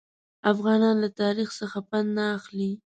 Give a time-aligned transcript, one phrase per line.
[0.51, 2.71] افغانان له تاریخ څخه پند نه اخلي.